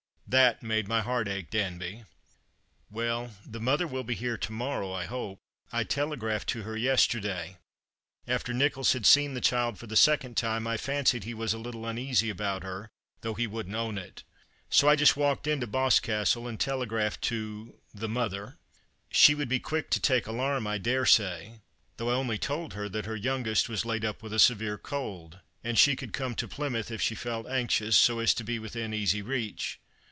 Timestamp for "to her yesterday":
6.51-7.57